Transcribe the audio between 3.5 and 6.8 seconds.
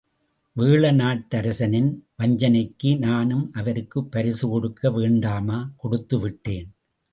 அவருக்கு பரிசு கொடுக்க வேண்டாமா, கொடுத்து விட்டேன்!.